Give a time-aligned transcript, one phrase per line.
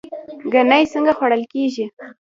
[0.51, 1.85] ګنی څنګه خوړل کیږي؟